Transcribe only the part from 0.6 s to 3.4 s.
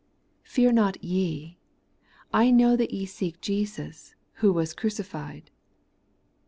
not ye; I know that ye seek